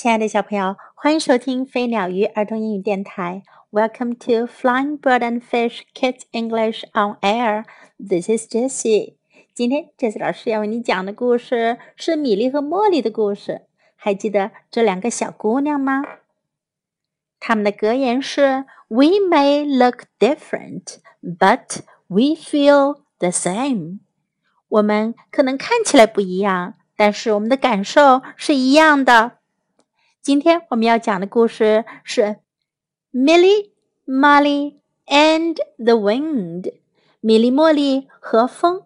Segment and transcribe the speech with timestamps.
[0.00, 3.42] 亲爱的小朋友，欢迎收听飞鸟鱼儿童英语电台。
[3.70, 7.64] Welcome to Flying Bird and Fish Kids English on Air.
[7.98, 9.16] This is Jessie.
[9.52, 13.66] 今天，Jessie 老师要为你讲的故事是米莉和茉莉的故事。
[13.94, 16.02] 还记得这两个小姑娘吗？
[17.38, 23.98] 他们的格言是：“We may look different, but we feel the same。”
[24.70, 29.39] 我们可能看起来不一样，但是我们的感受是一样的。
[30.22, 32.22] 今天我们要讲的故事是
[33.10, 33.70] 《Milly,
[34.06, 34.74] Molly
[35.06, 36.62] and the Wind》。
[37.20, 38.82] 米莉、茉莉和风。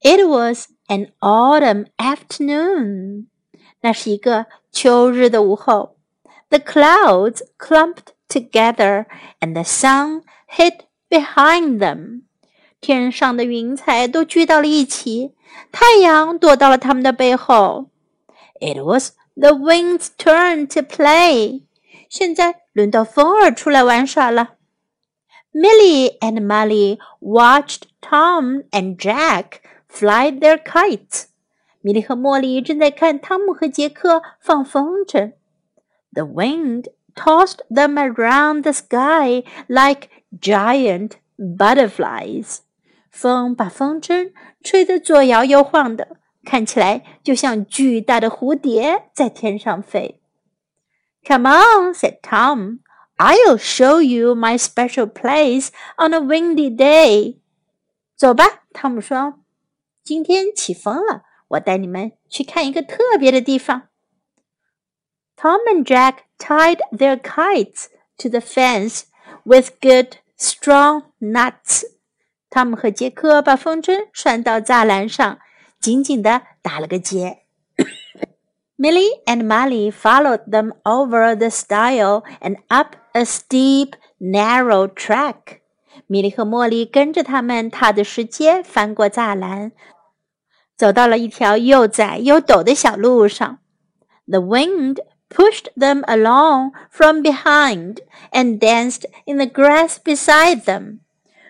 [0.00, 3.26] It was an autumn afternoon.
[3.82, 5.98] 那是一个秋日的午后。
[6.48, 9.04] The clouds clumped together
[9.40, 12.22] and the sun hid behind them.
[12.80, 15.34] 天上的云彩都聚到了一起，
[15.70, 17.90] 太阳躲到了他们的背后。
[18.58, 21.60] It was the wind's turn to play.
[21.60, 21.62] play。
[22.08, 24.54] 现在轮到风儿出来玩耍了。
[25.52, 30.58] Milly and Molly watched Tom and Jack fly their
[36.12, 42.58] the wind tossed them around the sky like giant butterflies。
[43.10, 44.32] 风把风筝
[44.62, 46.18] 吹得左摇右晃的。
[46.45, 50.21] 看起来就像巨大的蝴蝶在天上飞。
[51.23, 52.79] Come on, said Tom.
[53.17, 57.37] I'll show you my special place on a windy day.
[58.15, 59.39] 走吧，汤姆说。
[60.03, 63.89] 今天起风了，我带你们去看一个特别的地方。
[65.37, 67.85] Tom and Jack tied their kites
[68.17, 69.03] to the fence
[69.43, 71.83] with good strong knots.
[72.49, 75.37] 汤姆和杰克把风筝拴到栅栏上。
[75.80, 77.42] 紧紧地打了个结。
[78.78, 85.60] Milly and Molly followed them over the stile and up a steep, narrow track.
[86.06, 89.72] 米莉和茉莉跟着他们踏着石阶翻过栅栏，
[90.76, 93.58] 走到了一条又窄又陡的小路上。
[94.26, 94.98] The wind
[95.28, 97.98] pushed them along from behind
[98.30, 100.98] and danced in the grass beside them.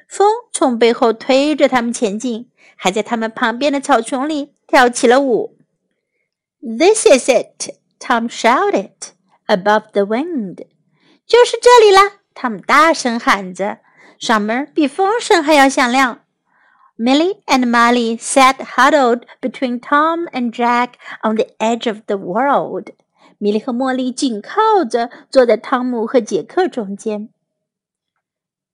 [0.09, 5.57] 风从背后推着他们前进，还在他们旁边的草丛里跳起了舞。
[6.61, 7.75] This is it!
[7.99, 8.93] Tom shouted
[9.47, 10.67] above the wind.
[11.27, 12.21] 就是这里啦！
[12.35, 13.79] 他们大声喊着，
[14.21, 16.21] 嗓门比风声还要响亮。
[16.99, 22.91] Milly and Molly sat huddled between Tom and Jack on the edge of the world.
[23.39, 27.29] 米莉和茉莉紧靠着坐在汤姆和杰克中间。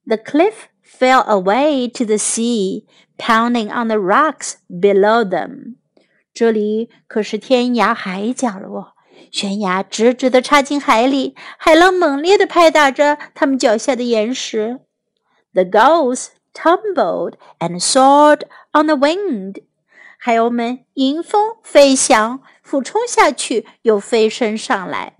[0.05, 2.84] The cliff fell away to the sea,
[3.16, 5.76] pounding on the rocks below them.
[6.32, 8.86] 这里可是天涯海角了哦，
[9.30, 14.80] 悬崖直直地插进海里，海浪猛烈地拍打着他们脚下的岩石。
[15.52, 19.62] The gulls tumbled and soared on the wind.
[20.18, 25.16] 海鸥们迎风飞翔，俯冲下去，又飞升上来。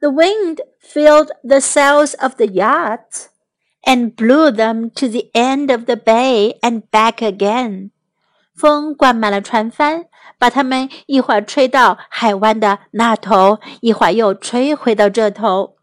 [0.00, 3.26] The wind filled the sails of the yachts
[3.86, 7.90] and blew them to the end of the bay and back again.
[8.54, 10.06] 风灌满了船帆，
[10.38, 15.76] 把它们一会儿吹到海湾的那头，一会儿又吹回到这头。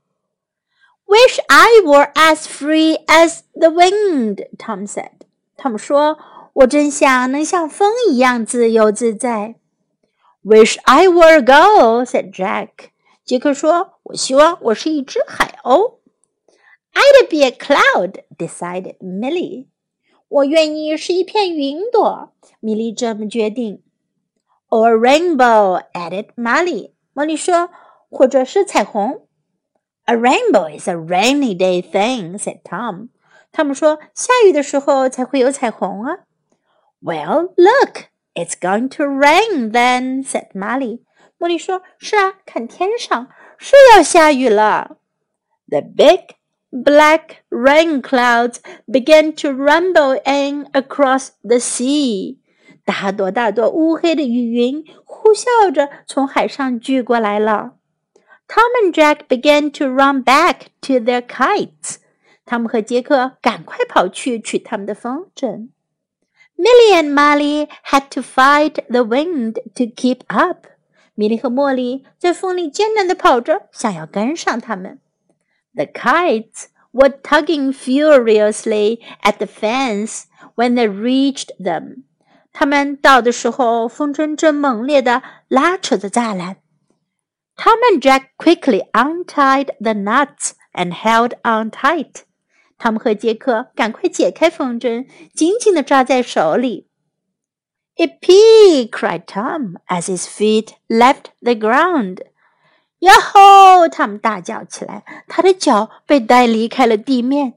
[1.05, 5.25] Wish I were as free as the wind, Tom said.
[5.57, 9.55] 汤姆说：“我真想能像风一样自由自在。”
[10.45, 12.91] Wish I were a gull, said Jack.
[13.25, 15.95] 杰克说：“我希望我是一只海鸥。”
[16.93, 19.67] I'd be a cloud, decided Millie.
[20.27, 23.81] 我愿意是一片云朵，米莉这么决定。
[24.69, 26.91] Or a rainbow, added Molly.
[27.15, 27.69] 茉莉说，
[28.09, 29.25] 或者是彩虹。
[30.05, 33.09] A rainbow is a rainy day thing, said Tom.
[33.51, 36.19] 汤姆说，下雨的时候才会有彩虹啊。
[37.01, 41.01] Well, look, it's going to rain then, said Molly.
[41.39, 44.97] 茉莉说，是啊，看天上是要下雨了。
[45.67, 46.35] The big
[46.74, 48.60] black rain clouds
[48.90, 51.60] began to rumble in across the sea.
[51.60, 52.36] sea。
[52.84, 57.76] 大朵大朵乌黑的雨云呼啸着从海上聚过来了。
[58.48, 61.68] Tom and Jack began to run back to their kites.
[61.68, 61.96] kites。
[62.44, 65.68] 他们和杰克赶快跑去取他们的风筝。
[66.58, 70.48] Milly and Molly had to fight the wind to keep up.
[70.48, 70.66] up。
[71.14, 74.98] 米莉和茉莉在风里艰难地跑着，想要跟上他们。
[75.75, 80.23] the kites were tugging furiously at the fence
[80.55, 82.03] when they reached them.
[82.51, 86.57] 他们到的时候，风筝正猛烈地拉扯着栅栏。
[87.55, 92.23] Tom and Jack quickly untied the knots and held on tight.
[92.77, 96.87] 汤姆和杰克赶快解开风筝，紧紧地抓在手里。"
[97.97, 102.21] Yippee!" cried Tom as his feet left the ground.
[103.04, 103.88] 呀吼！
[103.88, 107.54] 他们大叫起来，他的脚被带离开了地面。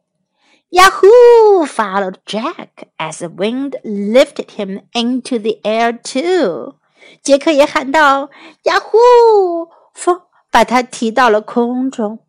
[0.70, 1.66] Yahoo!
[1.66, 6.76] followed Jack as the wind lifted him into the air too.
[7.24, 8.30] 杰克也喊道
[8.64, 10.22] ：“Yahoo！” 风
[10.52, 12.20] 把他提到了空中。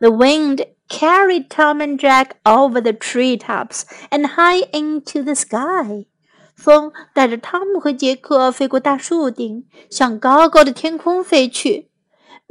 [0.00, 6.06] The wind carried Tom and Jack over the treetops and high into the sky.
[6.54, 11.88] 风带着汤姆和杰克飞过大树顶，向高高的天空飞去。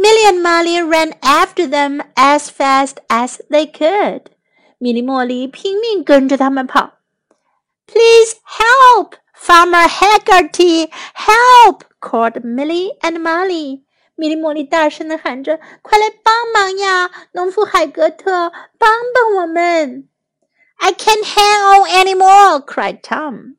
[0.01, 4.31] Milly and Molly ran after them as fast as they could.
[4.79, 5.03] Milly
[7.85, 10.87] Please help, Farmer Haggerty!
[11.13, 11.83] Help!
[11.99, 13.83] called Milly and Molly。
[14.15, 20.07] 米莉茉莉大声地喊着：“快来帮忙呀，农夫海格特，帮帮我们
[20.77, 23.55] ！”I can't hang on anymore, cried Tom。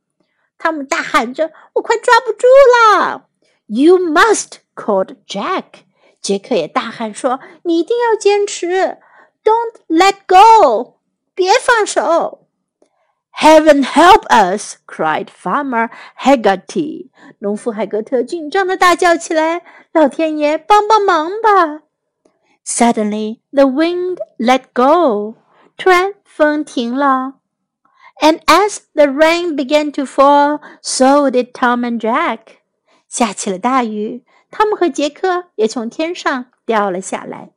[0.58, 3.28] 汤姆大喊着：“我快抓不住了
[3.66, 5.84] ！”You must, called Jack。
[6.21, 8.97] 杰克也大喊说：“你一定要坚持！
[9.43, 10.99] Don't let go！
[11.33, 12.47] 别放手！”
[13.39, 14.77] Heaven help us!
[14.87, 15.89] cried Farmer
[16.19, 17.09] Haggerty.
[17.39, 21.83] 农夫海格特紧张的大叫起来：“老天爷，帮帮忙吧！”
[22.65, 25.35] Suddenly, the wind let go.
[25.77, 27.35] 突然，风停了。
[28.19, 32.39] And as the rain began to fall, so did Tom and Jack.
[33.07, 34.25] 下起了大雨。
[34.51, 37.51] 汤姆和杰克也从天上掉了下来。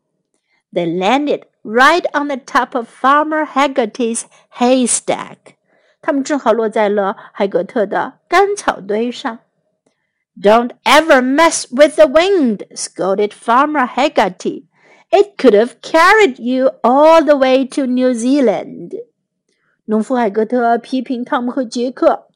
[0.73, 4.23] They landed right on the top of Farmer Haggerty's
[4.57, 5.37] haystack。
[6.03, 9.41] 他们正好落在了海格特的干草堆上。
[10.41, 14.65] Don't ever mess with the wind, scolded Farmer Haggerty.
[15.11, 18.93] It could have carried you all the way to New Zealand.
[19.87, 22.29] 农夫海格特批评汤姆和杰克，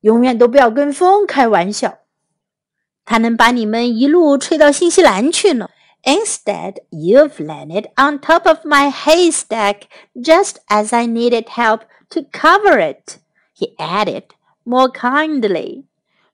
[0.00, 1.98] 永远都不要跟风开玩笑。
[3.09, 5.69] 它能把你们一路吹到新西兰去呢。
[6.03, 9.83] Instead, you've landed on top of my haystack
[10.13, 13.15] just as I needed help to cover it.
[13.57, 14.23] He added
[14.63, 15.85] more kindly.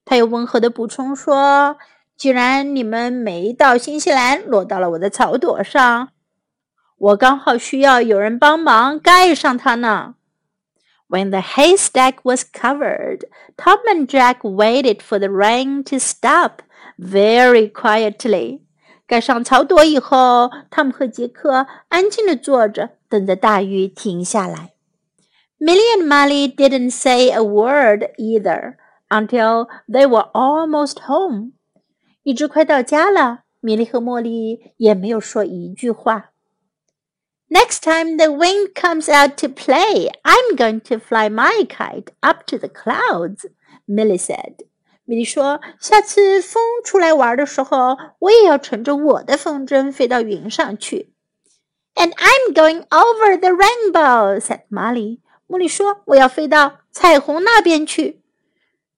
[0.04, 1.78] 他又温和地补充说
[2.18, 6.08] ：“既然你们没到新西兰，落到了我的草垛上，
[6.98, 10.16] 我刚好需要有人帮忙盖上它呢。”
[11.14, 13.20] When the haystack was covered,
[13.56, 16.60] Tom and Jack waited for the rain to stop
[16.98, 18.62] very quietly.
[19.06, 24.72] 盖上草垛以后，汤姆和杰克安静地坐着，等着大雨停下来。
[25.60, 28.74] Milly and Molly didn't say a word either
[29.08, 31.52] until they were almost home.
[32.24, 36.32] 一直快到家了，米莉和茉莉也没有说一句话。
[37.54, 42.58] Next time the wind comes out to play, I'm going to fly my kite up to
[42.58, 43.46] the clouds,
[43.86, 44.66] Milly said.
[45.04, 51.12] 米莉说：“下次风出来玩的时候，我也要乘着我的风筝飞到云上去。”
[51.94, 55.20] And I'm going over the rainbow," said Molly.
[55.46, 58.20] 茉莉说：“我要飞到彩虹那边去。”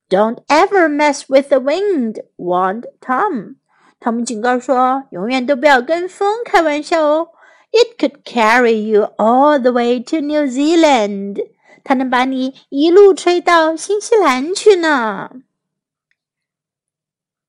[0.09, 3.57] Don't ever mess with the wind," warned Tom.
[4.01, 7.29] 汤姆警告说：“永远都不要跟风开玩笑哦。”
[7.72, 11.48] It could carry you all the way to New Zealand.
[11.84, 15.32] 它能把你一路吹到新西兰去呢。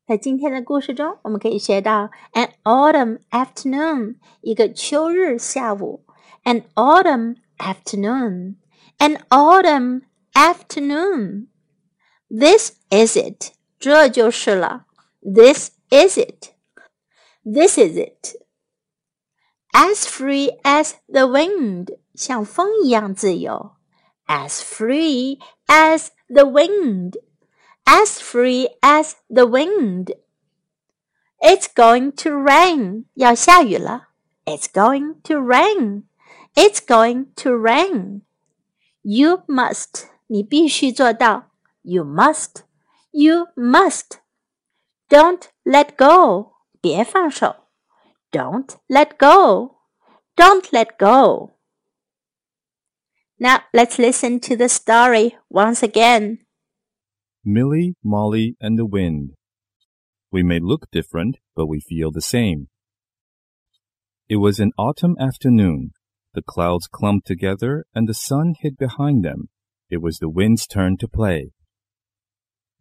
[0.06, 6.00] 在今天的故事中，我们可以学到 an autumn afternoon，一个秋日下午；
[6.44, 10.02] an autumn afternoon，an autumn
[10.34, 14.86] afternoon。This is it，这就是了。
[15.20, 16.52] This is it.
[17.44, 18.36] This is it
[19.72, 23.76] as free as the wind，像风一样自由。
[24.26, 27.20] As free as the wind,
[27.84, 30.14] as free as the wind.
[31.40, 34.08] It's going to rain，要下雨了。
[34.44, 36.04] It's going to rain.
[36.54, 38.22] It's going to rain.
[39.02, 41.50] You must，你必须做到。
[41.82, 42.62] You must.
[43.10, 44.18] You must.
[45.08, 47.56] Don't let go，别放手。
[48.37, 49.77] Don't let go.
[50.35, 51.55] Don't let go.
[53.39, 56.45] Now let's listen to the story once again.
[57.43, 59.31] Milly, Molly, and the Wind.
[60.31, 62.67] We may look different, but we feel the same.
[64.29, 65.93] It was an autumn afternoon.
[66.35, 69.49] The clouds clumped together and the sun hid behind them.
[69.89, 71.53] It was the wind's turn to play.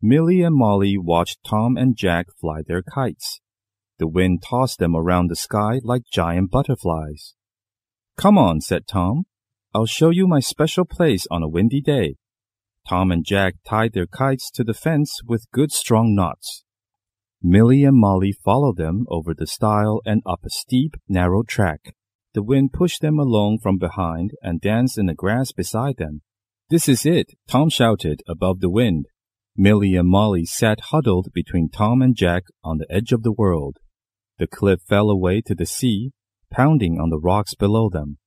[0.02, 3.40] Milly and Molly watched Tom and Jack fly their kites.
[3.98, 7.34] The wind tossed them around the sky like giant butterflies.
[8.16, 9.24] Come on, said Tom.
[9.74, 12.16] I'll show you my special place on a windy day.
[12.88, 16.64] Tom and Jack tied their kites to the fence with good strong knots.
[17.42, 21.94] Milly and Molly followed them over the stile and up a steep, narrow track.
[22.32, 26.22] The wind pushed them along from behind and danced in the grass beside them.
[26.68, 29.06] This is it, Tom shouted above the wind.
[29.56, 33.78] Milly and Molly sat huddled between Tom and Jack on the edge of the world.
[34.38, 36.12] The cliff fell away to the sea,
[36.50, 38.18] pounding on the rocks below them.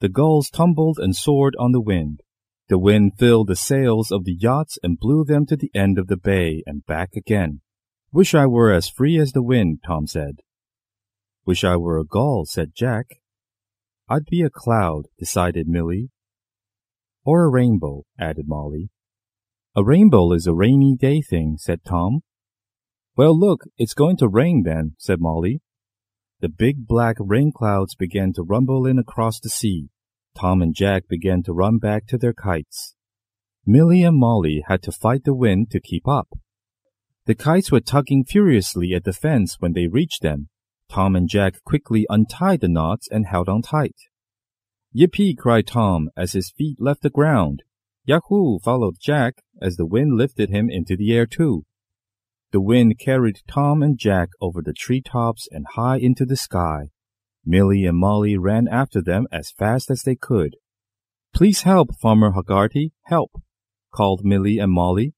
[0.00, 2.20] The gulls tumbled and soared on the wind.
[2.68, 6.06] The wind filled the sails of the yachts and blew them to the end of
[6.06, 7.60] the bay and back again.
[8.12, 10.40] Wish I were as free as the wind, Tom said.
[11.44, 13.06] Wish I were a gull, said Jack.
[14.08, 16.10] I'd be a cloud, decided Milly.
[17.24, 18.90] Or a rainbow, added Molly.
[19.76, 22.20] A rainbow is a rainy day thing, said Tom.
[23.18, 25.60] Well, look, it's going to rain then, said Molly.
[26.38, 29.88] The big black rain clouds began to rumble in across the sea.
[30.36, 32.94] Tom and Jack began to run back to their kites.
[33.66, 36.28] Milly and Molly had to fight the wind to keep up.
[37.26, 40.48] The kites were tugging furiously at the fence when they reached them.
[40.88, 43.96] Tom and Jack quickly untied the knots and held on tight.
[44.96, 45.36] Yippee!
[45.36, 47.64] cried Tom as his feet left the ground.
[48.04, 48.60] Yahoo!
[48.60, 51.64] followed Jack as the wind lifted him into the air too.
[52.50, 56.88] The wind carried Tom and Jack over the tree tops and high into the sky.
[57.44, 60.56] Milly and Molly ran after them as fast as they could.
[61.34, 63.32] Please help, Farmer Haggerty, help,
[63.92, 65.14] called Milly and Molly.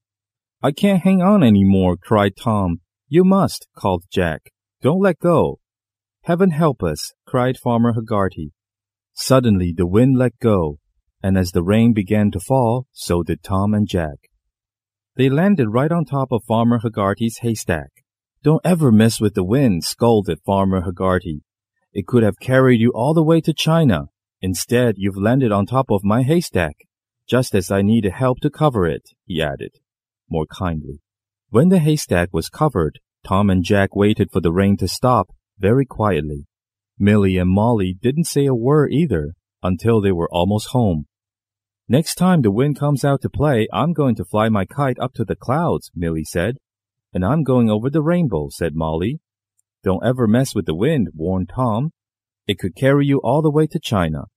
[0.62, 2.80] I can't hang on any more, cried Tom.
[3.08, 4.52] You must, called Jack.
[4.82, 5.60] Don't let go.
[6.22, 8.52] Heaven help us, cried Farmer Haggerty.
[9.14, 10.78] Suddenly the wind let go,
[11.22, 14.29] and as the rain began to fall, so did Tom and Jack.
[15.16, 17.90] They landed right on top of Farmer Haggerty's haystack.
[18.42, 21.42] Don't ever mess with the wind, scolded Farmer Haggerty.
[21.92, 24.06] It could have carried you all the way to China.
[24.40, 26.76] Instead, you've landed on top of my haystack,
[27.26, 29.72] just as I needed help to cover it, he added,
[30.28, 31.00] more kindly.
[31.50, 35.84] When the haystack was covered, Tom and Jack waited for the rain to stop very
[35.84, 36.46] quietly.
[36.98, 41.06] Milly and Molly didn't say a word either until they were almost home.
[41.92, 45.12] Next time the wind comes out to play, I'm going to fly my kite up
[45.14, 46.58] to the clouds, Milly said.
[47.12, 49.18] And I'm going over the rainbow, said Molly.
[49.82, 51.90] Don't ever mess with the wind, warned Tom.
[52.46, 54.28] It could carry you all the way to China.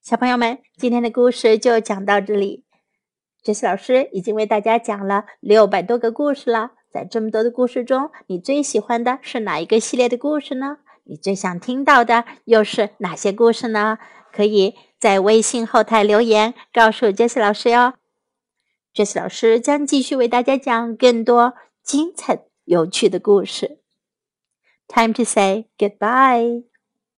[0.00, 2.64] 小朋友们，今天的故事就讲到这里。
[3.44, 6.72] 杰西老师已经为大家讲了六百多个故事了。
[6.90, 10.78] 在这么多的故事中，你最喜欢的是哪一个系列的故事呢？
[11.04, 13.98] 你最想听到的又是哪些故事呢？
[14.32, 17.94] 可以在微信后台留言告诉 Jessie 老师哟。
[18.94, 23.82] Jessie 老师将继续为大家讲更多精彩有趣的故事。
[24.88, 26.71] Time to say goodbye.